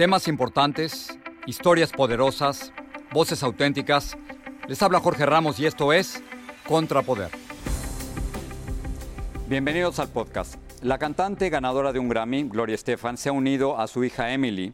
Temas 0.00 0.28
importantes, 0.28 1.18
historias 1.44 1.92
poderosas, 1.92 2.72
voces 3.12 3.42
auténticas. 3.42 4.16
Les 4.66 4.82
habla 4.82 4.98
Jorge 4.98 5.26
Ramos 5.26 5.60
y 5.60 5.66
esto 5.66 5.92
es 5.92 6.22
Contrapoder. 6.66 7.28
Bienvenidos 9.46 9.98
al 9.98 10.08
podcast. 10.08 10.54
La 10.80 10.96
cantante 10.96 11.50
ganadora 11.50 11.92
de 11.92 11.98
un 11.98 12.08
Grammy, 12.08 12.44
Gloria 12.44 12.76
Estefan, 12.76 13.18
se 13.18 13.28
ha 13.28 13.32
unido 13.32 13.78
a 13.78 13.86
su 13.88 14.02
hija 14.02 14.32
Emily 14.32 14.72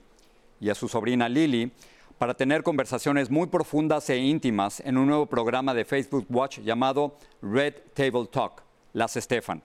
y 0.61 0.71
a 0.71 0.77
su 0.77 0.87
sobrina 0.87 1.29
Lily 1.29 1.73
para 2.19 2.35
tener 2.35 2.63
conversaciones 2.63 3.29
muy 3.29 3.49
profundas 3.49 4.09
e 4.11 4.19
íntimas 4.19 4.79
en 4.79 4.97
un 4.97 5.09
nuevo 5.09 5.27
programa 5.27 5.75
de 5.75 5.85
Facebook 5.85 6.27
Watch 6.31 6.61
llamado 6.61 7.19
Red 7.43 7.75
Table 7.95 8.29
Talk, 8.31 8.63
Las 8.97 9.15
Estefan. 9.15 9.63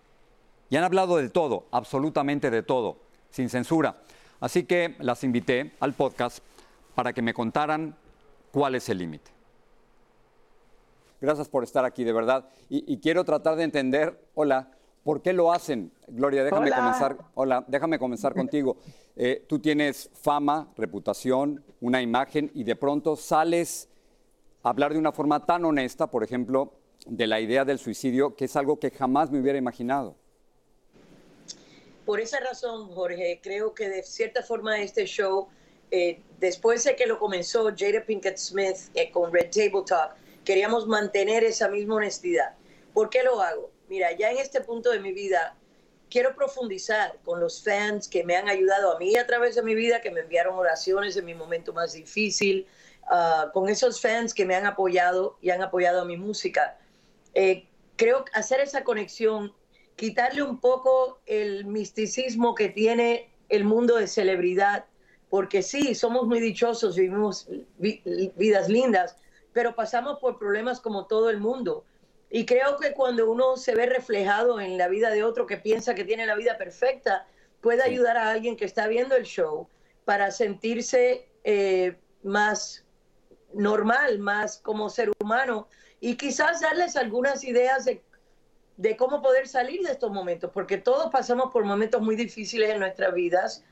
Y 0.69 0.75
han 0.75 0.83
hablado 0.83 1.15
de 1.15 1.29
todo, 1.29 1.65
absolutamente 1.71 2.51
de 2.51 2.63
todo, 2.63 2.97
sin 3.29 3.47
censura. 3.49 4.01
Así 4.41 4.65
que 4.65 4.97
las 4.99 5.23
invité 5.23 5.71
al 5.79 5.93
podcast 5.93 6.39
para 6.95 7.13
que 7.13 7.21
me 7.21 7.33
contaran 7.33 7.95
cuál 8.51 8.75
es 8.75 8.89
el 8.89 8.97
límite. 8.97 9.31
Gracias 11.21 11.47
por 11.47 11.63
estar 11.63 11.85
aquí, 11.85 12.03
de 12.03 12.11
verdad. 12.11 12.49
Y, 12.67 12.97
quiero 12.97 13.23
tratar 13.23 13.55
de 13.55 13.63
entender, 13.63 14.21
hola, 14.33 14.69
¿por 15.05 15.21
qué 15.21 15.31
lo 15.31 15.53
hacen? 15.53 15.93
Gloria, 16.09 16.43
déjame 16.43 16.69
comenzar. 16.69 17.17
Hola, 17.35 17.63
déjame 17.69 17.99
comenzar 17.99 18.33
contigo. 18.33 18.75
Eh, 19.15 19.45
tú 19.47 19.59
tienes 19.59 20.09
fama, 20.13 20.67
reputación, 20.75 21.63
una 21.79 22.01
imagen 22.01 22.51
y 22.53 22.65
de 22.65 22.75
pronto 22.75 23.15
sales 23.15 23.87
a 24.61 24.69
hablar 24.71 24.91
de 24.91 24.99
una 24.99 25.13
forma 25.13 25.45
tan 25.45 25.63
honesta, 25.63 26.07
por 26.07 26.21
ejemplo, 26.21 26.73
de 27.05 27.27
la 27.27 27.39
idea 27.39 27.65
del 27.65 27.79
suicidio, 27.79 28.35
que 28.35 28.45
es 28.45 28.55
algo 28.55 28.79
que 28.79 28.91
jamás 28.91 29.31
me 29.31 29.39
hubiera 29.39 29.57
imaginado. 29.57 30.15
Por 32.05 32.19
esa 32.19 32.39
razón, 32.39 32.89
Jorge, 32.89 33.39
creo 33.41 33.73
que 33.73 33.87
de 33.89 34.03
cierta 34.03 34.41
forma 34.41 34.79
este 34.81 35.05
show, 35.05 35.47
eh, 35.91 36.21
después 36.39 36.83
de 36.83 36.95
que 36.95 37.05
lo 37.05 37.19
comenzó 37.19 37.69
Jada 37.77 38.03
Pinkett 38.05 38.37
Smith 38.37 38.77
eh, 38.95 39.11
con 39.11 39.31
Red 39.31 39.49
Table 39.51 39.83
Talk, 39.85 40.15
queríamos 40.43 40.87
mantener 40.87 41.43
esa 41.43 41.67
misma 41.69 41.95
honestidad. 41.95 42.55
¿Por 42.93 43.09
qué 43.09 43.23
lo 43.23 43.41
hago? 43.41 43.71
Mira, 43.87 44.11
ya 44.13 44.31
en 44.31 44.37
este 44.37 44.61
punto 44.61 44.89
de 44.91 44.99
mi 44.99 45.13
vida, 45.13 45.55
quiero 46.09 46.35
profundizar 46.35 47.17
con 47.23 47.39
los 47.39 47.63
fans 47.63 48.07
que 48.07 48.23
me 48.23 48.35
han 48.35 48.49
ayudado 48.49 48.95
a 48.95 48.99
mí 48.99 49.15
a 49.15 49.25
través 49.25 49.55
de 49.55 49.63
mi 49.63 49.75
vida, 49.75 50.01
que 50.01 50.11
me 50.11 50.21
enviaron 50.21 50.55
oraciones 50.55 51.15
en 51.17 51.25
mi 51.25 51.33
momento 51.33 51.71
más 51.71 51.93
difícil, 51.93 52.67
uh, 53.03 53.51
con 53.53 53.69
esos 53.69 54.01
fans 54.01 54.33
que 54.33 54.45
me 54.45 54.55
han 54.55 54.65
apoyado 54.65 55.37
y 55.41 55.49
han 55.49 55.61
apoyado 55.61 56.01
a 56.01 56.05
mi 56.05 56.17
música. 56.17 56.77
Eh, 57.33 57.67
creo 57.95 58.25
hacer 58.33 58.59
esa 58.59 58.83
conexión 58.83 59.53
quitarle 59.95 60.41
un 60.43 60.59
poco 60.59 61.21
el 61.25 61.65
misticismo 61.65 62.55
que 62.55 62.69
tiene 62.69 63.31
el 63.49 63.65
mundo 63.65 63.97
de 63.97 64.07
celebridad, 64.07 64.85
porque 65.29 65.61
sí, 65.61 65.95
somos 65.95 66.25
muy 66.25 66.39
dichosos, 66.39 66.95
vivimos 66.95 67.47
vidas 67.77 68.67
lindas, 68.67 69.15
pero 69.53 69.75
pasamos 69.75 70.19
por 70.19 70.39
problemas 70.39 70.79
como 70.79 71.05
todo 71.05 71.29
el 71.29 71.39
mundo. 71.39 71.85
Y 72.29 72.45
creo 72.45 72.77
que 72.77 72.93
cuando 72.93 73.29
uno 73.29 73.57
se 73.57 73.75
ve 73.75 73.85
reflejado 73.85 74.59
en 74.59 74.77
la 74.77 74.87
vida 74.87 75.09
de 75.09 75.23
otro 75.23 75.45
que 75.45 75.57
piensa 75.57 75.95
que 75.95 76.05
tiene 76.05 76.25
la 76.25 76.35
vida 76.35 76.57
perfecta, 76.57 77.27
puede 77.59 77.83
ayudar 77.83 78.17
a 78.17 78.31
alguien 78.31 78.55
que 78.55 78.65
está 78.65 78.87
viendo 78.87 79.15
el 79.15 79.23
show 79.23 79.67
para 80.05 80.31
sentirse 80.31 81.29
eh, 81.43 81.97
más 82.23 82.85
normal, 83.53 84.19
más 84.19 84.57
como 84.57 84.89
ser 84.89 85.11
humano 85.19 85.67
y 86.01 86.17
quizás 86.17 86.59
darles 86.59 86.97
algunas 86.97 87.45
ideas 87.45 87.85
de 87.85 88.03
de 88.81 88.97
cómo 88.97 89.21
poder 89.21 89.47
salir 89.47 89.83
de 89.83 89.91
estos 89.91 90.11
momentos, 90.11 90.49
porque 90.51 90.79
todos 90.79 91.11
pasamos 91.11 91.51
por 91.51 91.65
momentos 91.65 92.01
muy 92.01 92.15
difíciles 92.15 92.71
en 92.71 92.79
nuestras 92.79 93.13
vidas. 93.13 93.63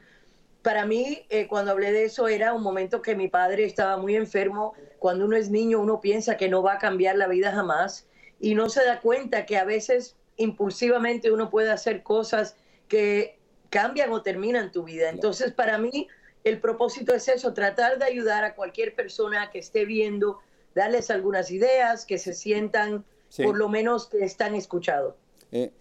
Para 0.62 0.86
mí, 0.86 1.26
eh, 1.30 1.48
cuando 1.48 1.72
hablé 1.72 1.92
de 1.92 2.04
eso, 2.04 2.28
era 2.28 2.54
un 2.54 2.62
momento 2.62 3.02
que 3.02 3.16
mi 3.16 3.28
padre 3.28 3.66
estaba 3.66 3.98
muy 3.98 4.16
enfermo. 4.16 4.76
Cuando 5.00 5.26
uno 5.26 5.36
es 5.36 5.50
niño, 5.50 5.80
uno 5.80 6.00
piensa 6.00 6.38
que 6.38 6.48
no 6.48 6.62
va 6.62 6.74
a 6.74 6.78
cambiar 6.78 7.16
la 7.16 7.28
vida 7.28 7.52
jamás 7.52 8.08
y 8.40 8.54
no 8.54 8.70
se 8.70 8.86
da 8.86 9.00
cuenta 9.00 9.48
que 9.48 9.58
a 9.58 9.64
veces 9.64 10.16
impulsivamente 10.38 11.32
uno 11.32 11.50
puede 11.50 11.72
hacer 11.72 12.04
cosas 12.04 12.56
que 12.88 13.40
cambian 13.72 14.12
o 14.12 14.22
terminan 14.22 14.72
tu 14.72 14.84
vida. 14.84 15.10
Entonces, 15.10 15.54
para 15.54 15.80
mí, 15.80 16.08
el 16.44 16.60
propósito 16.60 17.16
es 17.16 17.28
eso, 17.30 17.54
tratar 17.56 17.98
de 17.98 18.06
ayudar 18.06 18.44
a 18.44 18.54
cualquier 18.54 18.94
persona 18.94 19.50
que 19.50 19.58
esté 19.58 19.86
viendo, 19.86 20.40
darles 20.76 21.10
algunas 21.10 21.52
ideas, 21.52 22.06
que 22.06 22.18
se 22.18 22.34
sientan 22.34 23.06
por 23.44 23.58
lo 23.58 23.70
menos 23.70 24.08
que 24.08 24.20
están 24.20 24.56
escuchados. 24.56 25.16
Eh, 25.52 25.72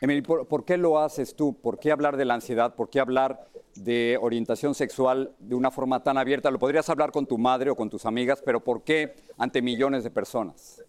Emily, 0.00 0.22
¿por, 0.22 0.64
qué 0.64 0.76
lo 0.76 0.98
haces 0.98 1.34
tú? 1.34 1.58
¿Por 1.60 1.78
qué 1.78 1.92
hablar 1.92 2.16
de 2.16 2.24
la 2.24 2.34
ansiedad? 2.34 2.74
¿Por 2.74 2.90
qué 2.90 3.00
hablar 3.00 3.48
de 3.76 4.18
orientación 4.20 4.74
sexual 4.74 5.32
de 5.38 5.54
una 5.54 5.70
forma 5.70 6.02
tan 6.02 6.18
abierta? 6.18 6.50
Lo 6.50 6.58
podrías 6.58 6.88
hablar 6.90 7.12
con 7.12 7.26
tu 7.26 7.38
madre 7.38 7.70
o 7.70 7.76
con 7.76 7.90
tus 7.90 8.04
amigas, 8.04 8.42
pero 8.44 8.62
¿por 8.62 8.82
qué 8.82 9.14
ante 9.38 9.62
millones 9.62 10.04
de 10.04 10.10
personas? 10.10 10.82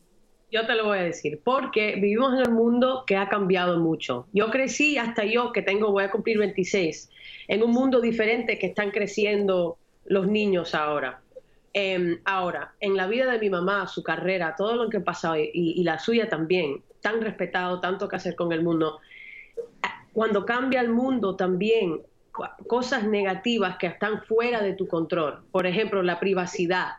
Yo 0.52 0.66
te 0.66 0.76
lo 0.76 0.86
voy 0.86 1.00
a 1.00 1.04
decir, 1.04 1.42
porque 1.44 1.96
vivimos 1.96 2.34
en 2.34 2.52
un 2.52 2.56
mundo 2.56 3.04
que 3.06 3.18
ha 3.18 3.28
cambiado 3.30 3.80
mucho. 3.80 4.28
Yo 4.32 4.50
crecí, 4.52 4.98
hasta 4.98 5.26
yo 5.26 5.52
que 5.52 5.62
tengo, 5.62 5.92
voy 5.92 6.04
a 6.04 6.12
cumplir 6.12 6.38
26, 6.38 7.10
en 7.48 7.64
un 7.64 7.72
mundo 7.72 8.00
diferente 8.00 8.58
que 8.58 8.68
están 8.68 8.91
creciendo 8.91 9.78
los 10.06 10.28
niños 10.28 10.76
ahora. 10.76 11.22
Em, 11.78 12.22
ahora, 12.24 12.74
en 12.80 12.96
la 12.96 13.06
vida 13.06 13.30
de 13.30 13.38
mi 13.38 13.50
mamá, 13.50 13.86
su 13.86 14.02
carrera, 14.02 14.56
todo 14.58 14.78
lo 14.78 14.90
que 14.90 14.96
ha 14.96 15.04
pasado 15.04 15.36
y, 15.36 15.84
la 15.84 16.00
suya 16.00 16.30
también, 16.30 16.82
tan 17.02 17.20
respetado, 17.20 17.82
tanto 17.82 18.08
que 18.08 18.16
hacer 18.16 18.34
con 18.34 18.54
el 18.54 18.64
mundo, 18.64 19.02
cuando 20.14 20.46
cambia 20.46 20.80
el 20.80 20.88
mundo 20.88 21.36
también, 21.36 22.02
cosas 22.68 23.04
negativas 23.04 23.78
que 23.78 23.88
están 23.88 24.24
fuera 24.24 24.62
de 24.62 24.72
tu 24.72 24.88
control, 24.88 25.44
por 25.52 25.68
ejemplo, 25.68 26.02
la 26.02 26.18
privacidad. 26.18 26.94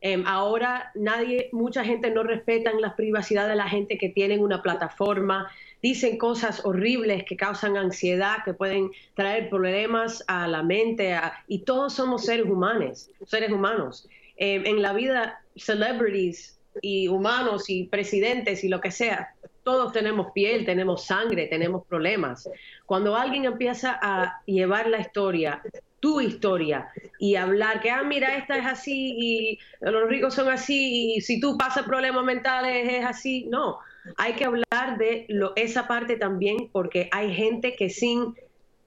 Em, 0.00 0.24
ahora 0.26 0.92
nadie, 0.94 1.48
mucha 1.52 1.84
gente 1.84 2.10
no 2.10 2.22
respeta 2.22 2.72
la 2.72 2.94
privacidad 2.94 3.48
de 3.48 3.56
la 3.56 3.68
gente 3.68 3.98
que 3.98 4.08
tienen 4.08 4.40
una 4.40 4.62
plataforma, 4.62 5.50
dicen 5.82 6.18
cosas 6.18 6.64
horribles 6.64 7.24
que 7.24 7.36
causan 7.36 7.76
ansiedad, 7.76 8.38
que 8.44 8.54
pueden 8.54 8.90
traer 9.14 9.48
problemas 9.48 10.22
a 10.28 10.46
la 10.46 10.62
mente, 10.62 11.16
y 11.48 11.60
todos 11.60 11.94
somos 11.94 12.24
seres 12.24 12.46
humanos, 12.46 13.10
seres 13.26 13.50
humanos. 13.50 14.08
Eh, 14.36 14.62
en 14.66 14.82
la 14.82 14.92
vida, 14.92 15.42
celebrities 15.56 16.58
y 16.80 17.08
humanos 17.08 17.68
y 17.68 17.84
presidentes 17.88 18.62
y 18.62 18.68
lo 18.68 18.80
que 18.80 18.92
sea, 18.92 19.34
todos 19.64 19.92
tenemos 19.92 20.28
piel, 20.32 20.64
tenemos 20.64 21.04
sangre, 21.04 21.46
tenemos 21.46 21.84
problemas. 21.86 22.48
Cuando 22.86 23.16
alguien 23.16 23.44
empieza 23.44 23.98
a 24.00 24.40
llevar 24.46 24.88
la 24.88 25.00
historia 25.00 25.60
tu 26.00 26.20
historia 26.20 26.88
y 27.18 27.34
hablar 27.34 27.80
que, 27.80 27.90
ah, 27.90 28.02
mira, 28.04 28.36
esta 28.36 28.56
es 28.56 28.66
así 28.66 29.14
y 29.18 29.58
los 29.80 30.08
ricos 30.08 30.34
son 30.34 30.48
así 30.48 31.14
y 31.16 31.20
si 31.20 31.40
tú 31.40 31.56
pasas 31.58 31.84
problemas 31.84 32.24
mentales 32.24 32.88
es 32.92 33.04
así. 33.04 33.46
No, 33.48 33.78
hay 34.16 34.34
que 34.34 34.44
hablar 34.44 34.98
de 34.98 35.26
lo, 35.28 35.52
esa 35.56 35.88
parte 35.88 36.16
también 36.16 36.68
porque 36.72 37.08
hay 37.12 37.34
gente 37.34 37.74
que 37.74 37.90
sin 37.90 38.34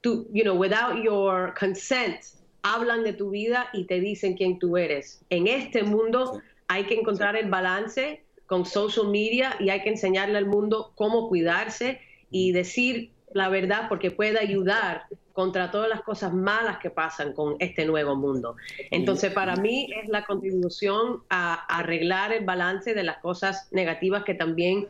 tu, 0.00 0.26
you 0.32 0.42
know, 0.42 0.56
without 0.56 1.02
your 1.02 1.54
consent, 1.58 2.16
hablan 2.62 3.04
de 3.04 3.12
tu 3.12 3.30
vida 3.30 3.68
y 3.72 3.84
te 3.84 4.00
dicen 4.00 4.36
quién 4.36 4.58
tú 4.58 4.76
eres. 4.76 5.22
En 5.30 5.46
este 5.46 5.82
mundo 5.82 6.40
hay 6.68 6.84
que 6.84 6.94
encontrar 6.94 7.36
el 7.36 7.50
balance 7.50 8.22
con 8.46 8.64
social 8.66 9.08
media 9.08 9.56
y 9.60 9.70
hay 9.70 9.82
que 9.82 9.90
enseñarle 9.90 10.38
al 10.38 10.46
mundo 10.46 10.92
cómo 10.94 11.28
cuidarse 11.28 12.00
y 12.30 12.52
decir 12.52 13.10
la 13.32 13.48
verdad 13.48 13.86
porque 13.88 14.10
puede 14.10 14.38
ayudar 14.38 15.06
contra 15.32 15.70
todas 15.70 15.88
las 15.88 16.02
cosas 16.02 16.32
malas 16.32 16.78
que 16.78 16.90
pasan 16.90 17.32
con 17.32 17.56
este 17.58 17.84
nuevo 17.84 18.16
mundo. 18.16 18.56
Entonces, 18.90 19.32
para 19.32 19.56
mí 19.56 19.88
es 20.02 20.08
la 20.08 20.24
contribución 20.24 21.22
a 21.28 21.54
arreglar 21.66 22.32
el 22.32 22.44
balance 22.44 22.94
de 22.94 23.02
las 23.02 23.18
cosas 23.18 23.68
negativas 23.72 24.24
que 24.24 24.34
también 24.34 24.88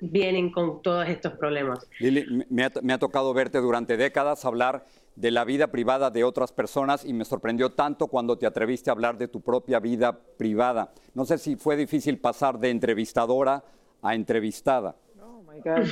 vienen 0.00 0.50
con 0.50 0.82
todos 0.82 1.08
estos 1.08 1.34
problemas. 1.34 1.86
Lili, 2.00 2.44
me 2.48 2.64
ha, 2.64 2.98
tocado 2.98 3.32
verte 3.32 3.58
durante 3.58 3.96
décadas 3.96 4.44
hablar 4.44 4.84
de 5.16 5.30
la 5.30 5.44
vida 5.44 5.68
privada 5.68 6.10
de 6.10 6.24
otras 6.24 6.52
personas 6.52 7.04
y 7.04 7.12
me 7.12 7.24
sorprendió 7.24 7.70
tanto 7.70 8.08
cuando 8.08 8.36
te 8.36 8.46
atreviste 8.46 8.90
a 8.90 8.92
hablar 8.92 9.16
de 9.16 9.28
tu 9.28 9.40
propia 9.40 9.78
vida 9.78 10.18
privada. 10.36 10.92
No 11.14 11.24
sé 11.24 11.38
si 11.38 11.56
fue 11.56 11.76
difícil 11.76 12.18
pasar 12.18 12.58
de 12.58 12.70
entrevistadora 12.70 13.62
a 14.02 14.14
entrevistada. 14.14 14.96
Oh 15.20 15.42
my 15.42 15.60
God. 15.60 15.88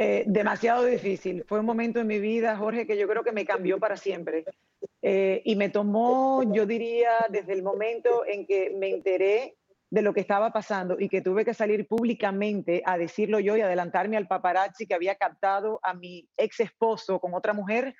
Eh, 0.00 0.22
demasiado 0.28 0.84
difícil. 0.84 1.44
Fue 1.48 1.58
un 1.58 1.66
momento 1.66 1.98
en 1.98 2.06
mi 2.06 2.20
vida, 2.20 2.56
Jorge, 2.56 2.86
que 2.86 2.96
yo 2.96 3.08
creo 3.08 3.24
que 3.24 3.32
me 3.32 3.44
cambió 3.44 3.80
para 3.80 3.96
siempre. 3.96 4.44
Eh, 5.02 5.42
y 5.44 5.56
me 5.56 5.70
tomó, 5.70 6.44
yo 6.54 6.66
diría, 6.66 7.10
desde 7.30 7.52
el 7.52 7.64
momento 7.64 8.24
en 8.24 8.46
que 8.46 8.70
me 8.78 8.90
enteré 8.90 9.56
de 9.90 10.02
lo 10.02 10.14
que 10.14 10.20
estaba 10.20 10.52
pasando 10.52 11.00
y 11.00 11.08
que 11.08 11.20
tuve 11.20 11.44
que 11.44 11.52
salir 11.52 11.88
públicamente 11.88 12.80
a 12.86 12.96
decirlo 12.96 13.40
yo 13.40 13.56
y 13.56 13.60
adelantarme 13.60 14.16
al 14.16 14.28
paparazzi 14.28 14.86
que 14.86 14.94
había 14.94 15.16
captado 15.16 15.80
a 15.82 15.94
mi 15.94 16.28
ex 16.36 16.60
esposo 16.60 17.18
con 17.18 17.34
otra 17.34 17.52
mujer, 17.52 17.96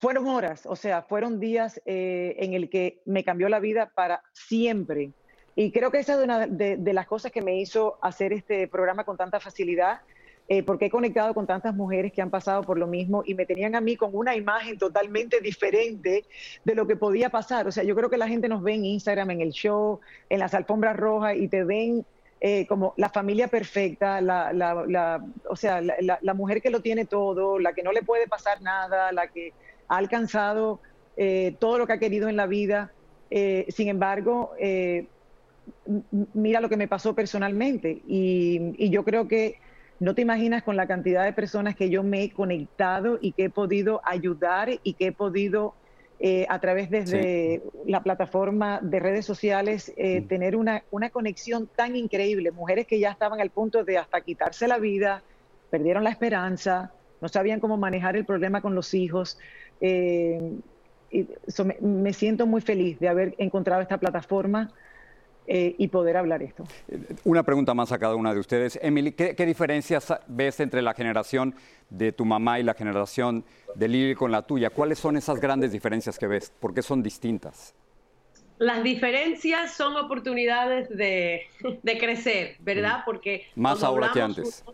fueron 0.00 0.26
horas, 0.26 0.66
o 0.66 0.74
sea, 0.74 1.02
fueron 1.02 1.38
días 1.38 1.80
eh, 1.86 2.34
en 2.40 2.54
el 2.54 2.68
que 2.68 3.02
me 3.04 3.22
cambió 3.22 3.48
la 3.48 3.60
vida 3.60 3.92
para 3.94 4.20
siempre. 4.32 5.12
Y 5.54 5.70
creo 5.70 5.92
que 5.92 6.00
esa 6.00 6.14
es 6.14 6.24
una 6.24 6.48
de 6.48 6.92
las 6.92 7.06
cosas 7.06 7.30
que 7.30 7.40
me 7.40 7.60
hizo 7.60 8.00
hacer 8.02 8.32
este 8.32 8.66
programa 8.66 9.04
con 9.04 9.16
tanta 9.16 9.38
facilidad 9.38 10.00
eh, 10.46 10.62
porque 10.62 10.86
he 10.86 10.90
conectado 10.90 11.32
con 11.32 11.46
tantas 11.46 11.74
mujeres 11.74 12.12
que 12.12 12.20
han 12.20 12.28
pasado 12.28 12.62
por 12.62 12.76
lo 12.78 12.86
mismo 12.86 13.22
y 13.24 13.34
me 13.34 13.46
tenían 13.46 13.74
a 13.74 13.80
mí 13.80 13.96
con 13.96 14.10
una 14.12 14.36
imagen 14.36 14.76
totalmente 14.76 15.40
diferente 15.40 16.26
de 16.64 16.74
lo 16.74 16.86
que 16.86 16.96
podía 16.96 17.30
pasar. 17.30 17.66
O 17.66 17.72
sea, 17.72 17.82
yo 17.82 17.94
creo 17.96 18.10
que 18.10 18.18
la 18.18 18.28
gente 18.28 18.46
nos 18.46 18.62
ve 18.62 18.74
en 18.74 18.84
Instagram, 18.84 19.30
en 19.30 19.40
el 19.40 19.52
show, 19.52 20.00
en 20.28 20.38
las 20.40 20.52
alfombras 20.52 20.96
rojas 20.96 21.34
y 21.36 21.48
te 21.48 21.64
ven 21.64 22.04
eh, 22.42 22.66
como 22.66 22.92
la 22.98 23.08
familia 23.08 23.48
perfecta, 23.48 24.20
la, 24.20 25.24
o 25.48 25.56
sea, 25.56 25.80
la, 25.80 26.34
mujer 26.34 26.60
que 26.60 26.68
lo 26.68 26.82
tiene 26.82 27.06
todo, 27.06 27.58
la 27.58 27.72
que 27.72 27.82
no 27.82 27.90
le 27.90 28.02
puede 28.02 28.28
pasar 28.28 28.60
nada, 28.60 29.12
la 29.12 29.28
que 29.28 29.54
ha 29.88 29.96
alcanzado 29.96 30.78
eh, 31.16 31.56
todo 31.58 31.78
lo 31.78 31.86
que 31.86 31.94
ha 31.94 31.98
querido 31.98 32.28
en 32.28 32.36
la 32.36 32.46
vida. 32.46 32.92
sin 33.30 33.88
embargo, 33.88 34.52
mira 36.34 36.60
lo 36.60 36.68
que 36.68 36.76
me 36.76 36.86
pasó 36.86 37.14
personalmente 37.14 38.02
y 38.06 38.90
yo 38.90 39.04
creo 39.04 39.26
que 39.26 39.63
no 40.00 40.14
te 40.14 40.22
imaginas 40.22 40.62
con 40.62 40.76
la 40.76 40.86
cantidad 40.86 41.24
de 41.24 41.32
personas 41.32 41.76
que 41.76 41.88
yo 41.90 42.02
me 42.02 42.24
he 42.24 42.30
conectado 42.30 43.18
y 43.20 43.32
que 43.32 43.44
he 43.44 43.50
podido 43.50 44.00
ayudar 44.04 44.68
y 44.82 44.94
que 44.94 45.06
he 45.06 45.12
podido 45.12 45.74
eh, 46.20 46.46
a 46.48 46.58
través 46.60 46.90
de 46.90 47.62
la 47.86 48.02
plataforma 48.02 48.80
de 48.82 49.00
redes 49.00 49.26
sociales 49.26 49.92
eh, 49.96 50.22
tener 50.22 50.56
una, 50.56 50.84
una 50.90 51.10
conexión 51.10 51.68
tan 51.74 51.96
increíble. 51.96 52.50
Mujeres 52.50 52.86
que 52.86 52.98
ya 52.98 53.10
estaban 53.10 53.40
al 53.40 53.50
punto 53.50 53.84
de 53.84 53.98
hasta 53.98 54.20
quitarse 54.20 54.68
la 54.68 54.78
vida, 54.78 55.22
perdieron 55.70 56.04
la 56.04 56.10
esperanza, 56.10 56.92
no 57.20 57.28
sabían 57.28 57.60
cómo 57.60 57.76
manejar 57.76 58.16
el 58.16 58.24
problema 58.24 58.60
con 58.60 58.74
los 58.74 58.94
hijos. 58.94 59.38
Eh, 59.80 60.52
y 61.10 61.28
me 61.80 62.12
siento 62.12 62.46
muy 62.46 62.60
feliz 62.60 62.98
de 62.98 63.08
haber 63.08 63.34
encontrado 63.38 63.82
esta 63.82 63.98
plataforma 63.98 64.72
eh, 65.46 65.74
y 65.76 65.88
poder 65.88 66.16
hablar 66.16 66.42
esto. 66.42 66.64
Una 67.24 67.42
pregunta 67.42 67.74
más 67.74 67.92
a 67.92 67.98
cada 67.98 68.14
una 68.14 68.32
de 68.32 68.40
ustedes. 68.40 68.78
Emily, 68.80 69.12
¿qué, 69.12 69.34
diferencias 69.44 70.12
ves 70.26 70.58
entre 70.60 70.80
la 70.80 70.94
generación 70.94 71.54
de 71.90 72.12
tu 72.12 72.24
mamá 72.24 72.58
y 72.60 72.62
la 72.62 72.72
generación 72.72 73.44
de 73.74 73.88
Lili 73.88 74.14
con 74.14 74.32
la 74.32 74.40
tuya? 74.40 74.70
¿Cuáles 74.70 74.98
son 74.98 75.18
esas 75.18 75.40
grandes 75.40 75.70
diferencias 75.70 76.18
que 76.18 76.26
ves? 76.26 76.50
¿Por 76.60 76.72
qué 76.72 76.80
son 76.80 77.02
distintas? 77.02 77.74
Las 78.56 78.82
diferencias 78.82 79.74
son 79.74 79.96
oportunidades 79.96 80.88
de, 80.88 81.42
crecer, 82.00 82.56
¿verdad? 82.60 83.00
Mm. 83.00 83.04
Porque... 83.04 83.46
Más 83.54 83.82
ahora 83.82 84.12
que 84.14 84.22
antes. 84.22 84.64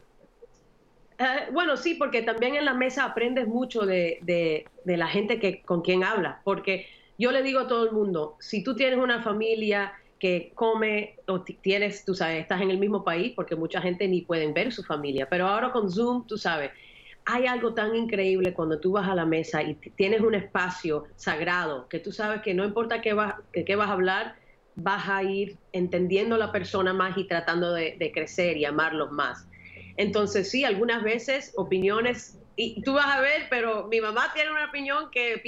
Eh, 1.18 1.24
bueno, 1.52 1.76
sí, 1.76 1.96
porque 1.96 2.22
también 2.22 2.54
en 2.54 2.64
la 2.64 2.74
mesa 2.74 3.04
aprendes 3.04 3.48
mucho 3.48 3.86
de, 3.86 4.20
de 4.22 4.96
la 4.96 5.08
gente 5.08 5.40
que, 5.40 5.62
con 5.62 5.82
quien 5.82 6.04
hablas. 6.04 6.36
Porque 6.44 6.86
yo 7.18 7.32
le 7.32 7.42
digo 7.42 7.60
a 7.60 7.68
todo 7.68 7.84
el 7.84 7.92
mundo, 7.92 8.36
si 8.38 8.62
tú 8.62 8.76
tienes 8.76 8.98
una 8.98 9.20
familia 9.20 9.92
que 10.20 10.52
come 10.54 11.16
o 11.26 11.40
tienes, 11.42 12.04
tú 12.04 12.14
sabes, 12.14 12.42
estás 12.42 12.60
en 12.60 12.70
el 12.70 12.78
mismo 12.78 13.02
país 13.02 13.32
porque 13.34 13.56
mucha 13.56 13.80
gente 13.80 14.06
ni 14.06 14.20
pueden 14.20 14.52
ver 14.52 14.70
su 14.70 14.84
familia, 14.84 15.26
pero 15.28 15.46
ahora 15.46 15.72
con 15.72 15.90
Zoom, 15.90 16.26
tú 16.26 16.36
sabes, 16.36 16.70
hay 17.24 17.46
algo 17.46 17.74
tan 17.74 17.96
increíble 17.96 18.52
cuando 18.52 18.78
tú 18.78 18.92
vas 18.92 19.08
a 19.08 19.14
la 19.14 19.24
mesa 19.24 19.62
y 19.62 19.74
tienes 19.74 20.20
un 20.20 20.34
espacio 20.34 21.04
sagrado 21.16 21.88
que 21.88 21.98
tú 21.98 22.12
sabes 22.12 22.42
que 22.42 22.54
no 22.54 22.64
importa 22.64 23.00
qué 23.00 23.14
vas, 23.14 23.34
qué 23.52 23.76
vas 23.76 23.88
a 23.88 23.92
hablar, 23.92 24.36
vas 24.74 25.08
a 25.08 25.22
ir 25.22 25.58
entendiendo 25.72 26.34
a 26.34 26.38
la 26.38 26.52
persona 26.52 26.92
más 26.92 27.16
y 27.16 27.26
tratando 27.26 27.72
de, 27.72 28.10
crecer 28.12 28.58
y 28.58 28.66
amarlos 28.66 29.10
más. 29.12 29.46
Entonces, 29.96 30.50
sí, 30.50 30.64
algunas 30.64 31.02
veces 31.02 31.52
opiniones, 31.56 32.38
y 32.56 32.82
tú 32.82 32.94
vas 32.94 33.06
a 33.06 33.20
ver, 33.20 33.46
pero 33.48 33.88
mi 33.88 34.00
mamá 34.00 34.30
tiene 34.34 34.50
una 34.50 34.66
opinión 34.66 35.10
que 35.10 35.40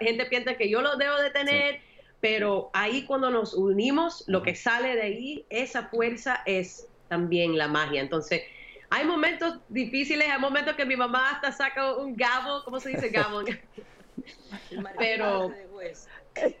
gente, 0.00 0.26
piensa 0.26 0.54
que 0.54 0.68
yo 0.68 0.82
lo 0.82 0.96
debo 0.96 1.16
de 1.16 1.30
tener 1.30 1.80
pero 2.24 2.70
ahí 2.72 3.04
cuando 3.04 3.28
nos 3.28 3.52
unimos, 3.52 4.24
lo 4.28 4.42
que 4.42 4.54
sale 4.54 4.94
de 4.94 5.02
ahí, 5.02 5.46
esa 5.50 5.88
fuerza 5.88 6.40
es 6.46 6.88
también 7.06 7.58
la 7.58 7.68
magia. 7.68 8.00
Entonces, 8.00 8.40
hay 8.88 9.04
momentos 9.04 9.58
difíciles, 9.68 10.26
hay 10.30 10.40
momentos 10.40 10.74
que 10.74 10.86
mi 10.86 10.96
mamá 10.96 11.32
hasta 11.32 11.52
saca 11.52 11.98
un 11.98 12.16
gabo, 12.16 12.62
¿cómo 12.64 12.80
se 12.80 12.88
dice 12.88 13.10
gabo? 13.10 13.42
pero, 14.98 15.52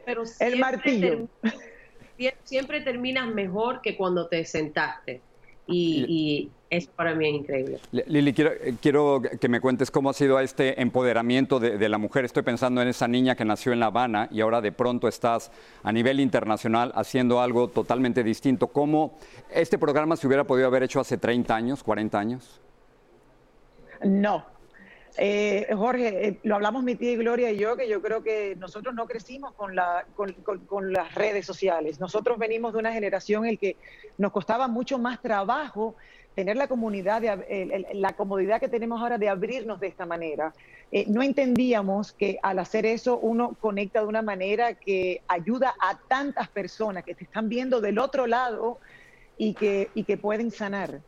pero 0.04 0.24
el 0.38 0.58
martillo. 0.58 1.30
siempre 2.42 2.82
terminas 2.82 3.28
mejor 3.28 3.80
que 3.80 3.96
cuando 3.96 4.28
te 4.28 4.44
sentaste. 4.44 5.22
Y, 5.66 6.50
eso 6.70 6.90
para 6.96 7.14
mí 7.14 7.28
es 7.28 7.34
increíble. 7.34 7.78
Lili, 7.92 8.32
quiero, 8.32 8.50
quiero, 8.80 9.22
que 9.40 9.48
me 9.48 9.60
cuentes 9.60 9.92
cómo 9.92 10.10
ha 10.10 10.12
sido 10.12 10.40
este 10.40 10.80
empoderamiento 10.80 11.60
de, 11.60 11.88
la 11.88 11.98
mujer. 11.98 12.24
Estoy 12.24 12.42
pensando 12.42 12.82
en 12.82 12.88
esa 12.88 13.06
niña 13.06 13.36
que 13.36 13.44
nació 13.44 13.72
en 13.72 13.78
La 13.78 13.86
Habana 13.86 14.28
y 14.32 14.40
ahora 14.40 14.60
de 14.60 14.72
pronto 14.72 15.06
estás 15.06 15.52
a 15.84 15.92
nivel 15.92 16.18
internacional 16.18 16.90
haciendo 16.96 17.40
algo 17.40 17.68
totalmente 17.68 18.24
distinto. 18.24 18.66
¿Cómo 18.68 19.16
este 19.52 19.78
programa 19.78 20.16
se 20.16 20.26
hubiera 20.26 20.44
podido 20.44 20.66
haber 20.66 20.82
hecho 20.82 20.98
hace 20.98 21.16
30 21.16 21.54
años, 21.54 21.82
40 21.84 22.18
años? 22.18 22.60
No, 24.02 24.44
eh, 25.16 25.68
Jorge, 25.76 26.28
eh, 26.28 26.38
lo 26.42 26.56
hablamos 26.56 26.82
mi 26.82 26.96
tía 26.96 27.12
y 27.12 27.16
Gloria 27.16 27.52
y 27.52 27.58
yo, 27.58 27.76
que 27.76 27.88
yo 27.88 28.02
creo 28.02 28.22
que 28.22 28.56
nosotros 28.56 28.94
no 28.94 29.06
crecimos 29.06 29.54
con, 29.54 29.76
la, 29.76 30.06
con, 30.14 30.92
las 30.92 31.14
redes 31.14 31.46
sociales. 31.46 32.00
Nosotros 32.00 32.38
venimos 32.38 32.72
de 32.72 32.80
una 32.80 32.92
generación 32.92 33.46
en 33.46 33.56
que 33.56 33.76
nos 34.18 34.32
costaba 34.32 34.66
mucho 34.66 34.98
más 34.98 35.22
trabajo 35.22 35.94
tener 36.34 36.56
la 36.56 36.66
comunidad, 36.66 37.22
de, 37.22 37.86
la 37.94 38.14
comodidad 38.14 38.58
que 38.58 38.68
tenemos 38.68 39.00
ahora 39.00 39.18
de 39.18 39.28
abrirnos 39.28 39.78
de 39.78 39.86
esta 39.86 40.04
manera. 40.04 40.52
Eh, 40.90 41.04
no 41.08 41.22
entendíamos 41.22 42.12
que 42.12 42.38
al 42.42 42.58
hacer 42.58 42.84
eso 42.84 43.18
uno 43.18 43.56
conecta 43.60 44.00
de 44.00 44.06
una 44.06 44.22
manera 44.22 44.74
que 44.74 45.22
ayuda 45.28 45.74
a 45.80 45.96
tantas 46.08 46.48
personas 46.48 47.04
que 47.04 47.14
te 47.14 47.22
están 47.22 47.48
viendo 47.48 47.80
del 47.80 48.00
otro 48.00 48.26
lado 48.26 48.80
y 49.38 49.54
que, 49.54 49.90
y 49.94 50.02
que 50.02 50.16
pueden 50.16 50.50
sanar. 50.50 51.00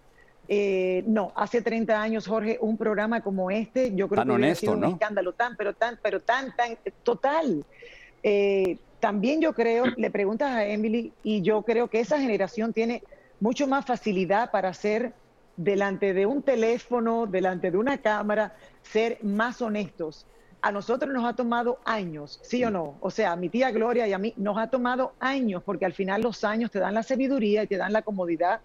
Eh, 0.48 1.02
no, 1.06 1.32
hace 1.34 1.60
30 1.60 2.00
años, 2.00 2.26
Jorge, 2.26 2.58
un 2.60 2.76
programa 2.76 3.20
como 3.20 3.50
este, 3.50 3.94
yo 3.94 4.08
creo 4.08 4.24
que 4.24 4.30
hubiera 4.30 4.54
sido 4.54 4.72
un 4.74 4.84
escándalo 4.84 5.32
tan, 5.32 5.56
pero 5.56 5.74
tan, 5.74 5.98
pero 6.02 6.20
tan, 6.20 6.54
tan, 6.54 6.78
total. 7.02 7.64
Eh, 8.22 8.78
también 9.00 9.40
yo 9.40 9.52
creo, 9.54 9.84
le 9.96 10.10
preguntas 10.10 10.52
a 10.52 10.66
Emily, 10.66 11.12
y 11.22 11.42
yo 11.42 11.62
creo 11.62 11.88
que 11.88 12.00
esa 12.00 12.20
generación 12.20 12.72
tiene 12.72 13.02
mucho 13.40 13.66
más 13.66 13.84
facilidad 13.84 14.50
para 14.50 14.72
ser 14.72 15.12
delante 15.56 16.14
de 16.14 16.26
un 16.26 16.42
teléfono, 16.42 17.26
delante 17.26 17.70
de 17.70 17.78
una 17.78 17.98
cámara, 17.98 18.54
ser 18.82 19.18
más 19.22 19.60
honestos. 19.60 20.26
A 20.62 20.72
nosotros 20.72 21.12
nos 21.12 21.24
ha 21.24 21.34
tomado 21.34 21.78
años, 21.84 22.40
¿sí 22.42 22.64
o 22.64 22.70
no? 22.70 22.96
O 23.00 23.10
sea, 23.10 23.32
a 23.32 23.36
mi 23.36 23.48
tía 23.48 23.70
Gloria 23.70 24.06
y 24.06 24.12
a 24.12 24.18
mí 24.18 24.32
nos 24.36 24.58
ha 24.58 24.68
tomado 24.68 25.12
años, 25.18 25.62
porque 25.64 25.84
al 25.84 25.92
final 25.92 26.22
los 26.22 26.44
años 26.44 26.70
te 26.70 26.78
dan 26.78 26.94
la 26.94 27.02
sabiduría 27.02 27.62
y 27.62 27.66
te 27.66 27.76
dan 27.76 27.92
la 27.92 28.02
comodidad 28.02 28.60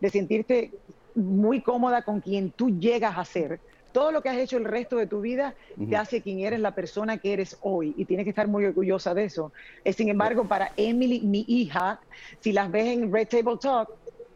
de 0.00 0.10
sentirte 0.10 0.72
muy 1.16 1.62
cómoda 1.62 2.02
con 2.02 2.20
quien 2.20 2.50
tú 2.50 2.78
llegas 2.78 3.18
a 3.18 3.24
ser, 3.24 3.60
todo 3.96 4.12
lo 4.12 4.20
que 4.20 4.28
has 4.28 4.36
hecho 4.36 4.58
el 4.58 4.66
resto 4.66 4.96
de 4.96 5.06
tu 5.06 5.22
vida 5.22 5.54
te 5.88 5.96
hace 5.96 6.20
quien 6.20 6.40
eres 6.40 6.60
la 6.60 6.74
persona 6.74 7.16
que 7.16 7.32
eres 7.32 7.56
hoy 7.62 7.94
y 7.96 8.04
tienes 8.04 8.24
que 8.24 8.30
estar 8.30 8.46
muy 8.46 8.66
orgullosa 8.66 9.14
de 9.14 9.24
eso. 9.24 9.52
Eh, 9.84 9.94
sin 9.94 10.10
embargo, 10.10 10.46
para 10.46 10.70
Emily, 10.76 11.20
mi 11.20 11.46
hija, 11.48 11.98
si 12.40 12.52
las 12.52 12.70
ves 12.70 12.88
en 12.88 13.10
Red 13.10 13.28
Table 13.28 13.56
Talk, 13.58 13.88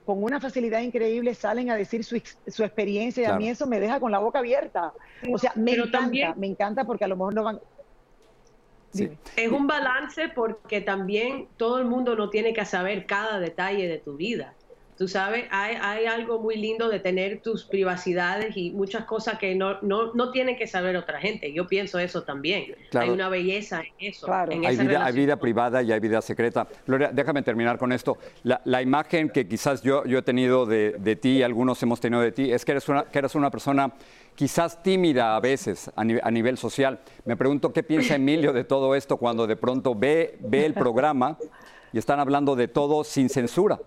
con 0.07 0.25
una 0.25 0.41
facilidad 0.41 0.81
increíble 0.81 1.35
salen 1.35 1.71
a 1.71 1.77
decir 1.77 2.05
su, 2.05 2.17
experiencia 2.17 3.23
y 3.23 3.27
a 3.27 3.37
mí 3.37 3.51
eso 3.51 3.67
me 3.67 3.81
deja 3.81 4.01
con 4.01 4.11
la 4.11 4.19
boca 4.19 4.39
abierta. 4.39 4.95
O 5.31 5.37
sea, 5.37 5.53
me 5.57 5.73
encanta, 5.73 6.35
me 6.37 6.47
encanta 6.47 6.85
porque 6.85 7.05
a 7.05 7.09
lo 7.09 7.17
mejor 7.17 7.35
no 7.35 7.45
van... 7.45 7.61
Es 9.37 9.53
un 9.53 9.67
balance 9.67 10.31
porque 10.35 10.81
también 10.81 11.49
todo 11.59 11.79
el 11.79 11.85
mundo 11.85 12.17
no 12.17 12.31
tiene 12.31 12.55
que 12.55 12.65
saber 12.65 13.05
cada 13.05 13.39
detalle 13.39 13.89
de 13.89 13.99
tu 13.99 14.17
vida. 14.17 14.55
Tú 15.01 15.09
sabes, 15.09 15.47
hay, 15.51 15.77
hay, 15.81 16.05
algo 16.05 16.41
muy 16.41 16.57
lindo 16.57 16.91
de 16.91 17.01
tener 17.01 17.41
tus 17.41 17.65
privacidades 17.65 18.55
y 18.55 18.71
muchas 18.71 19.07
cosas 19.07 19.39
que 19.39 19.55
no, 19.55 19.81
no, 19.81 20.13
no 20.13 20.31
tienen 20.31 20.59
que 20.59 20.67
saber 20.67 20.95
otra 20.95 21.19
gente. 21.19 21.55
Yo 21.55 21.67
pienso 21.67 21.99
eso 21.99 22.23
también. 22.25 22.75
Hay 22.93 23.09
una 23.09 23.31
belleza 23.31 23.81
en 23.81 24.11
eso. 24.11 24.31
hay, 24.31 24.77
vida, 24.77 25.03
hay, 25.03 25.15
vida, 25.15 25.37
privada 25.37 25.83
y 25.83 25.91
hay 25.91 26.01
vida 26.01 26.21
secreta. 26.21 26.69
Gloria, 26.87 27.09
déjame 27.15 27.43
terminar 27.43 27.79
con 27.79 27.93
esto. 27.93 28.19
La, 28.43 28.61
la 28.67 28.83
imagen 28.83 29.31
que 29.31 29.49
quizás 29.49 29.81
yo, 29.81 30.05
yo 30.05 30.19
he 30.19 30.23
tenido 30.23 30.67
de, 30.67 30.95
de, 30.99 31.17
ti 31.17 31.39
y 31.39 31.43
algunos 31.43 31.83
hemos 31.83 31.99
tenido 31.99 32.21
de 32.21 32.33
ti 32.33 32.53
es 32.53 32.67
que 32.67 32.73
eres 32.73 32.87
una, 32.91 33.05
que 33.05 33.21
eres 33.21 33.35
una 33.35 33.51
persona 33.51 33.91
quizás 34.35 34.83
tímida 34.83 35.35
a 35.35 35.41
veces 35.41 35.91
a, 35.97 36.03
a, 36.03 36.31
nivel 36.31 36.59
social. 36.59 37.01
Me 37.25 37.39
pregunto 37.39 37.73
qué 37.73 37.83
piensa 37.83 38.17
Emilio 38.17 38.53
de 38.53 38.65
todo 38.65 38.95
esto 38.95 39.17
cuando 39.17 39.47
de 39.47 39.57
pronto 39.57 39.95
ve, 39.95 40.37
ve 40.41 40.67
el 40.67 40.75
programa 40.75 41.39
y 41.91 41.97
están 41.97 42.21
hablando 42.21 42.55
de 42.55 42.69
todo 42.69 43.03
sin 43.03 43.31
censura. 43.31 43.79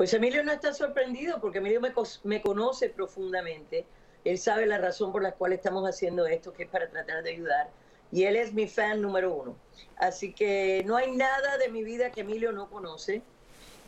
Pues 0.00 0.14
Emilio 0.14 0.42
no 0.42 0.50
está 0.50 0.72
sorprendido 0.72 1.42
porque 1.42 1.58
Emilio 1.58 1.78
me, 2.24 2.40
conoce 2.40 2.88
profundamente. 2.88 3.84
Él 4.24 4.38
sabe 4.38 4.64
la 4.64 4.78
razón 4.78 5.12
por 5.12 5.22
la 5.22 5.32
cual 5.32 5.52
estamos 5.52 5.86
haciendo 5.86 6.26
esto, 6.26 6.54
que 6.54 6.62
es 6.62 6.70
para 6.70 6.88
tratar 6.88 7.22
de 7.22 7.32
ayudar. 7.32 7.68
Y 8.10 8.24
él 8.24 8.36
es 8.36 8.54
mi 8.54 8.66
fan 8.66 9.02
número 9.02 9.34
uno. 9.34 9.58
Así 9.98 10.32
que 10.32 10.82
no 10.86 10.96
hay 10.96 11.14
nada 11.14 11.58
de 11.58 11.68
mi 11.68 11.84
vida 11.84 12.10
que 12.12 12.22
Emilio 12.22 12.50
no 12.52 12.70
conoce. 12.70 13.20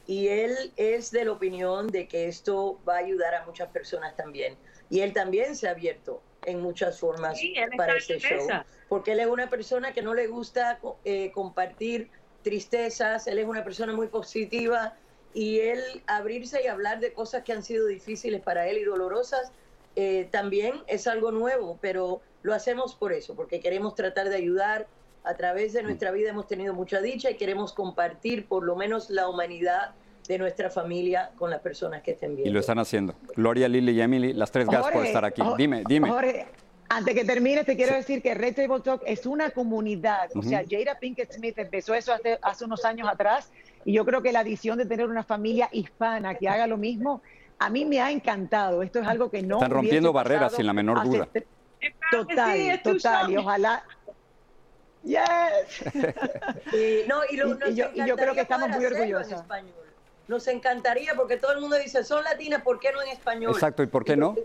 Y 0.07 0.29
él 0.29 0.75
es 0.77 1.13
de 1.13 1.25
la 1.25 1.33
opinión 1.33 1.87
de 1.87 2.07
que 2.07 2.29
esto 2.29 2.79
va 2.87 2.97
a 2.97 2.99
ayudar 2.99 3.35
a 3.35 3.47
muchas 3.47 3.71
personas 3.71 4.15
también. 4.15 4.59
Y 4.91 5.01
él 5.01 5.15
también 5.15 5.57
se 5.57 5.67
ha 5.67 5.71
abierto 5.71 6.21
en 6.45 6.61
muchas 6.61 7.01
formas 7.01 7.41
para 7.79 7.97
este 7.97 8.19
show. 8.19 8.47
Porque 8.91 9.13
él 9.13 9.21
es 9.21 9.29
una 9.29 9.49
persona 9.49 9.95
que 9.95 10.03
no 10.03 10.13
le 10.13 10.27
gusta 10.27 10.79
eh, 11.07 11.33
compartir 11.33 12.11
tristezas, 12.43 13.27
él 13.29 13.39
es 13.39 13.47
una 13.47 13.65
persona 13.65 13.95
muy 13.95 14.09
positiva 14.09 14.95
y 15.35 15.61
él 15.61 15.81
abrirse 16.07 16.63
y 16.63 16.67
hablar 16.67 17.01
de 17.01 17.13
cosas 17.13 17.43
que 17.43 17.53
han 17.53 17.63
sido 17.63 17.87
difíciles 17.87 18.41
para 18.41 18.69
él 18.69 18.79
y 18.79 18.85
dolorosas 18.85 19.53
eh, 19.95 20.29
también 20.31 20.75
es 20.87 21.07
algo 21.07 21.33
nuevo, 21.33 21.79
pero 21.81 22.21
lo 22.43 22.55
hacemos 22.55 22.95
por 22.95 23.13
eso, 23.13 23.35
porque 23.35 23.61
queremos 23.61 23.95
tratar 23.95 24.29
de 24.29 24.37
ayudar. 24.37 24.87
A 25.25 25.35
través 25.37 25.73
de 25.73 25.85
nuestra 25.85 26.11
vida 26.11 26.31
hemos 26.31 26.49
tenido 26.49 26.75
mucha 26.75 27.01
dicha 27.01 27.31
y 27.31 27.37
queremos 27.37 27.73
compartir 27.73 28.47
por 28.47 28.65
lo 28.65 28.75
menos 28.75 29.09
la 29.09 29.29
humanidad 29.29 29.93
de 30.27 30.37
nuestra 30.37 30.69
familia 30.69 31.31
con 31.37 31.49
las 31.49 31.61
personas 31.61 32.03
que 32.03 32.13
estén 32.13 32.35
bien. 32.35 32.49
Y 32.49 32.51
lo 32.51 32.59
están 32.59 32.81
haciendo. 32.81 33.15
Gloria, 33.37 33.69
Lili 33.69 33.93
y 33.93 34.01
Emily, 34.01 34.33
las 34.33 34.51
tres 34.51 34.67
gas 34.67 34.89
por 34.91 35.07
estar 35.07 35.25
aquí. 35.25 35.41
dime, 35.57 35.85
dime. 35.87 36.09
Jorge, 36.09 36.47
antes 36.93 37.15
que 37.15 37.25
termine, 37.25 37.65
te 37.65 37.75
quiero 37.75 37.95
decir 37.95 38.21
que 38.21 38.35
Red 38.35 38.55
Table 38.55 38.81
Talk 38.81 39.03
es 39.07 39.25
una 39.25 39.51
comunidad. 39.51 40.29
O 40.35 40.43
sea, 40.43 40.63
Jada 40.69 40.99
Pinkett 40.99 41.33
Smith 41.33 41.59
empezó 41.59 41.95
eso 41.95 42.13
hace, 42.13 42.39
hace 42.43 42.65
unos 42.67 42.85
años 42.85 43.09
atrás 43.09 43.51
y 43.85 43.95
yo 43.95 44.05
creo 44.05 44.23
que 44.23 44.31
la 44.31 44.41
adición 44.41 44.77
de 44.77 44.85
tener 44.85 45.09
una 45.09 45.25
familia 45.25 45.71
hispana 45.73 46.35
que 46.35 46.49
haga 46.49 46.67
lo 46.67 46.77
mismo, 46.77 47.23
a 47.59 47.71
mí 47.71 47.87
me 47.87 48.01
ha 48.01 48.11
encantado. 48.11 48.83
Esto 48.83 49.01
es 49.01 49.07
algo 49.07 49.31
que 49.31 49.43
no. 49.43 49.57
Están 49.57 49.71
rompiendo 49.71 50.13
barreras, 50.13 50.55
sin 50.55 50.67
la 50.67 50.75
menor 50.75 51.03
duda. 51.05 51.29
Total, 52.11 52.83
total. 52.83 53.31
Y 53.31 53.37
ojalá. 53.39 53.85
Yes. 55.03 55.19
y, 56.75 57.09
no, 57.09 57.23
y, 57.29 57.37
yo, 57.75 58.17
creo 58.17 58.35
que 58.35 58.43
estamos 58.43 58.69
muy 58.69 58.85
orgullosos. 58.85 59.43
Nos 60.29 60.47
encantaría 60.47 61.15
porque 61.15 61.39
todo 61.39 61.53
el 61.53 61.61
mundo 61.61 61.77
dice, 61.77 62.05
son 62.05 62.23
latinas, 62.23 62.63
¿por 62.63 62.79
qué 62.79 62.93
no 62.93 63.03
en 63.03 63.09
español? 63.09 63.53
Exacto, 63.53 63.83
¿y 63.83 63.87
por 63.87 64.05
qué 64.05 64.17
no? 64.17 64.37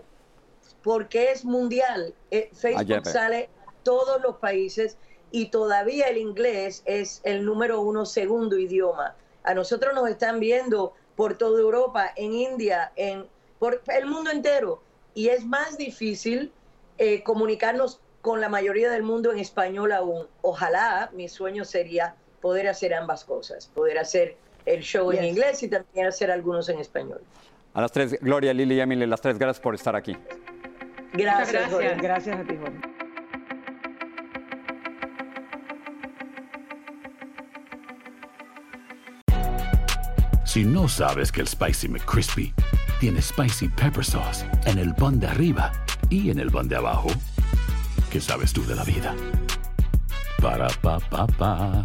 Porque 0.82 1.32
es 1.32 1.44
mundial. 1.44 2.14
Eh, 2.30 2.50
Facebook 2.52 3.06
sale 3.06 3.48
todos 3.82 4.20
los 4.22 4.36
países 4.36 4.96
y 5.30 5.46
todavía 5.46 6.08
el 6.08 6.18
inglés 6.18 6.82
es 6.84 7.20
el 7.24 7.44
número 7.44 7.80
uno 7.80 8.06
segundo 8.06 8.58
idioma. 8.58 9.14
A 9.42 9.54
nosotros 9.54 9.94
nos 9.94 10.08
están 10.08 10.40
viendo 10.40 10.94
por 11.16 11.36
toda 11.36 11.60
Europa, 11.60 12.12
en 12.16 12.32
India, 12.32 12.92
en 12.96 13.26
por 13.58 13.82
el 13.88 14.06
mundo 14.06 14.30
entero. 14.30 14.80
Y 15.14 15.28
es 15.28 15.44
más 15.44 15.76
difícil 15.76 16.52
eh, 16.96 17.22
comunicarnos 17.22 18.00
con 18.20 18.40
la 18.40 18.48
mayoría 18.48 18.90
del 18.90 19.02
mundo 19.02 19.32
en 19.32 19.38
español 19.38 19.92
aún. 19.92 20.26
Ojalá 20.42 21.10
mi 21.12 21.28
sueño 21.28 21.64
sería 21.64 22.14
poder 22.40 22.68
hacer 22.68 22.94
ambas 22.94 23.24
cosas, 23.24 23.66
poder 23.74 23.98
hacer 23.98 24.36
el 24.66 24.82
show 24.82 25.10
en 25.12 25.24
inglés 25.24 25.62
y 25.62 25.68
también 25.68 26.06
hacer 26.06 26.30
algunos 26.30 26.68
en 26.68 26.78
español. 26.78 27.20
A 27.74 27.80
las 27.80 27.92
tres, 27.92 28.18
Gloria, 28.20 28.52
Lili 28.52 28.76
y 28.76 28.80
Emily, 28.80 29.06
las 29.06 29.20
tres 29.20 29.38
gracias 29.38 29.62
por 29.62 29.74
estar 29.74 29.96
aquí. 29.96 30.16
Gracias, 31.18 31.68
gracias. 31.68 32.00
gracias 32.00 32.38
a 32.38 32.44
ti, 32.44 32.54
Jorge. 32.56 32.78
Si 40.44 40.64
no 40.64 40.88
sabes 40.88 41.32
que 41.32 41.40
el 41.40 41.48
Spicy 41.48 41.88
McCrispy 41.88 42.54
tiene 43.00 43.20
Spicy 43.20 43.68
Pepper 43.68 44.04
Sauce 44.04 44.46
en 44.66 44.78
el 44.78 44.94
pan 44.94 45.18
de 45.18 45.26
arriba 45.26 45.72
y 46.08 46.30
en 46.30 46.38
el 46.38 46.52
pan 46.52 46.68
de 46.68 46.76
abajo, 46.76 47.08
¿qué 48.10 48.20
sabes 48.20 48.52
tú 48.52 48.64
de 48.64 48.76
la 48.76 48.84
vida? 48.84 49.14
Para, 50.40 50.68
pa, 50.82 51.00
pa, 51.00 51.26
pa. 51.26 51.84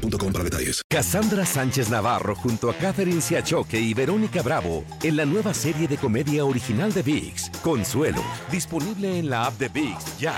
detalles. 0.00 0.82
Cassandra 0.88 1.44
Sánchez 1.44 1.90
Navarro 1.90 2.34
junto 2.34 2.70
a 2.70 2.74
Catherine 2.74 3.20
Siachoque 3.20 3.80
y 3.80 3.94
Verónica 3.94 4.42
Bravo 4.42 4.84
en 5.02 5.16
la 5.16 5.24
nueva 5.24 5.54
serie 5.54 5.88
de 5.88 5.96
comedia 5.96 6.44
original 6.44 6.92
de 6.92 7.02
VIX, 7.02 7.50
Consuelo, 7.62 8.22
disponible 8.50 9.18
en 9.18 9.30
la 9.30 9.46
app 9.46 9.58
de 9.58 9.68
VIX 9.68 10.18
ya. 10.18 10.34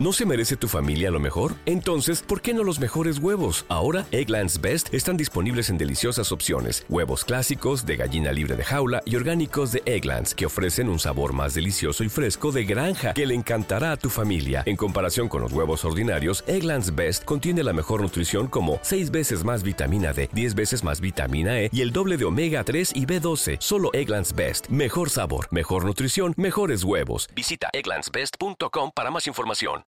¿No 0.00 0.12
se 0.12 0.26
merece 0.26 0.56
tu 0.56 0.66
familia 0.66 1.08
lo 1.12 1.20
mejor? 1.20 1.54
Entonces, 1.66 2.20
¿por 2.20 2.42
qué 2.42 2.52
no 2.52 2.64
los 2.64 2.80
mejores 2.80 3.20
huevos? 3.20 3.64
Ahora, 3.68 4.06
Egglands 4.10 4.60
Best 4.60 4.92
están 4.92 5.16
disponibles 5.16 5.70
en 5.70 5.78
deliciosas 5.78 6.32
opciones. 6.32 6.84
Huevos 6.88 7.24
clásicos, 7.24 7.86
de 7.86 7.94
gallina 7.94 8.32
libre 8.32 8.56
de 8.56 8.64
jaula 8.64 9.02
y 9.04 9.14
orgánicos 9.14 9.70
de 9.70 9.84
Egglands, 9.86 10.34
que 10.34 10.46
ofrecen 10.46 10.88
un 10.88 10.98
sabor 10.98 11.32
más 11.32 11.54
delicioso 11.54 12.02
y 12.02 12.08
fresco 12.08 12.50
de 12.50 12.64
granja 12.64 13.14
que 13.14 13.24
le 13.24 13.36
encantará 13.36 13.92
a 13.92 13.96
tu 13.96 14.10
familia. 14.10 14.64
En 14.66 14.74
comparación 14.74 15.28
con 15.28 15.42
los 15.42 15.52
huevos 15.52 15.84
ordinarios, 15.84 16.42
Egglands 16.48 16.96
Best 16.96 17.24
contiene 17.24 17.62
la 17.62 17.72
mejor 17.72 18.02
nutrición 18.02 18.48
como 18.74 18.84
6 18.84 19.10
veces 19.10 19.44
más 19.44 19.62
vitamina 19.62 20.12
D, 20.12 20.28
10 20.32 20.54
veces 20.54 20.84
más 20.84 21.00
vitamina 21.00 21.60
E 21.60 21.70
y 21.72 21.80
el 21.82 21.92
doble 21.92 22.16
de 22.16 22.24
omega 22.24 22.64
3 22.64 22.92
y 22.94 23.06
B12. 23.06 23.56
Solo 23.60 23.90
Egglands 23.92 24.34
Best. 24.34 24.68
Mejor 24.68 25.10
sabor, 25.10 25.46
mejor 25.50 25.84
nutrición, 25.84 26.34
mejores 26.36 26.84
huevos. 26.84 27.28
Visita 27.34 27.68
egglandsbest.com 27.72 28.90
para 28.94 29.10
más 29.10 29.26
información. 29.26 29.82